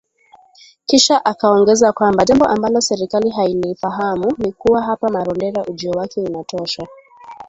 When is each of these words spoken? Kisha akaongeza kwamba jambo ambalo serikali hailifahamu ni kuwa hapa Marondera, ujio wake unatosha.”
Kisha 0.85 1.25
akaongeza 1.25 1.91
kwamba 1.93 2.25
jambo 2.25 2.45
ambalo 2.45 2.81
serikali 2.81 3.29
hailifahamu 3.29 4.33
ni 4.37 4.51
kuwa 4.51 4.81
hapa 4.81 5.09
Marondera, 5.09 5.65
ujio 5.65 5.91
wake 5.91 6.21
unatosha.” 6.21 6.87